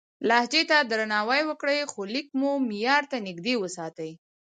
[0.29, 4.11] لهجې ته درناوی وکړئ، خو لیک مو معیار ته نږدې وساتئ.